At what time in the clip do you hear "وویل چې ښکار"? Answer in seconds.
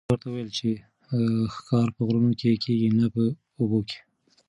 0.29-1.87